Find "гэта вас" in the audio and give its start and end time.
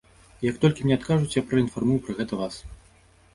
2.23-2.59